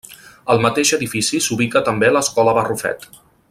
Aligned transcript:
Al 0.53 0.61
mateix 0.65 0.91
edifici 0.97 1.41
s'ubica 1.49 1.85
també 1.91 2.13
l'escola 2.17 2.57
Barrufet. 2.61 3.07